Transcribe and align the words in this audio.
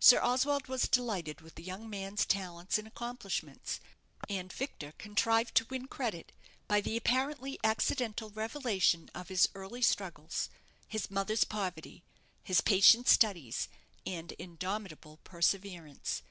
Sir 0.00 0.20
Oswald 0.20 0.66
was 0.66 0.88
delighted 0.88 1.40
with 1.40 1.54
the 1.54 1.62
young 1.62 1.88
man's 1.88 2.26
talents 2.26 2.78
and 2.78 2.88
accomplishments; 2.88 3.78
and 4.28 4.52
Victor 4.52 4.92
contrived 4.98 5.54
to 5.54 5.66
win 5.70 5.86
credit 5.86 6.32
by 6.66 6.80
the 6.80 6.96
apparently 6.96 7.60
accidental 7.62 8.30
revelation 8.30 9.08
of 9.14 9.28
his 9.28 9.48
early 9.54 9.82
struggles, 9.82 10.48
his 10.88 11.12
mother's 11.12 11.44
poverty, 11.44 12.02
his 12.42 12.60
patient 12.60 13.06
studies, 13.06 13.68
and 14.04 14.32
indomitable 14.32 15.20
perseverance. 15.22 16.22